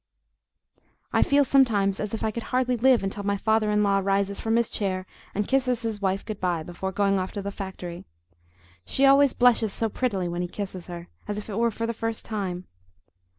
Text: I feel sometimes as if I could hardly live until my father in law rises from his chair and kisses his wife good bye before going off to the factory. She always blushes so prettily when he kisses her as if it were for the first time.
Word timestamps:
I 1.13 1.21
feel 1.21 1.45
sometimes 1.45 1.99
as 1.99 2.11
if 2.15 2.23
I 2.23 2.31
could 2.31 2.41
hardly 2.49 2.75
live 2.75 3.03
until 3.03 3.21
my 3.23 3.37
father 3.37 3.69
in 3.69 3.83
law 3.83 3.99
rises 3.99 4.39
from 4.39 4.55
his 4.55 4.67
chair 4.67 5.05
and 5.35 5.47
kisses 5.47 5.83
his 5.83 6.01
wife 6.01 6.25
good 6.25 6.39
bye 6.39 6.63
before 6.63 6.91
going 6.91 7.19
off 7.19 7.31
to 7.33 7.41
the 7.43 7.51
factory. 7.51 8.07
She 8.83 9.05
always 9.05 9.33
blushes 9.33 9.71
so 9.73 9.89
prettily 9.89 10.27
when 10.27 10.41
he 10.41 10.47
kisses 10.47 10.87
her 10.87 11.07
as 11.27 11.37
if 11.37 11.51
it 11.51 11.55
were 11.55 11.69
for 11.69 11.85
the 11.85 11.93
first 11.93 12.25
time. 12.25 12.65